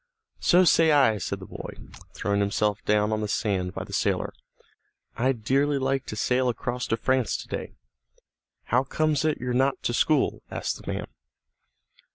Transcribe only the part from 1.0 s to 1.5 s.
said the